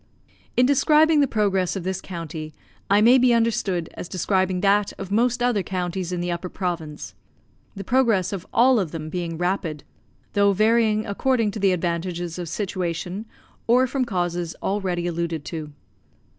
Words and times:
In 0.57 0.65
describing 0.65 1.19
the 1.19 1.27
progress 1.27 1.75
of 1.75 1.83
this 1.83 2.01
county, 2.01 2.55
I 2.89 3.01
may 3.01 3.19
be 3.19 3.35
understood 3.35 3.87
as 3.93 4.09
describing 4.09 4.61
that 4.61 4.91
of 4.97 5.11
most 5.11 5.43
other 5.43 5.61
counties 5.61 6.11
in 6.11 6.21
the 6.21 6.31
Upper 6.31 6.49
Province; 6.49 7.13
the 7.75 7.83
progress 7.83 8.33
of 8.33 8.47
all 8.51 8.79
of 8.79 8.89
them 8.89 9.09
being 9.09 9.37
rapid, 9.37 9.83
though 10.33 10.53
varying 10.53 11.05
according 11.05 11.51
to 11.51 11.59
the 11.59 11.71
advantages 11.71 12.39
of 12.39 12.49
situation 12.49 13.27
or 13.67 13.85
from 13.85 14.03
causes 14.03 14.55
already 14.63 15.05
alluded 15.05 15.45
to. 15.45 15.71